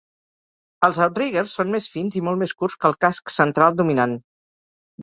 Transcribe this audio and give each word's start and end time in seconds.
Els 0.87 0.99
outriggers 1.05 1.53
són 1.59 1.75
més 1.75 1.91
fins 1.97 2.17
i 2.21 2.25
molt 2.29 2.45
més 2.45 2.57
curts 2.63 2.79
que 2.81 2.91
el 2.93 2.99
casc 3.07 3.39
central 3.39 3.81
dominant. 3.85 4.23